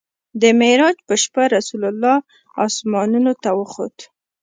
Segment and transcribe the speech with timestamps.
[0.41, 2.15] د معراج په شپه رسول الله
[2.65, 3.97] اسمانونو ته وخوت.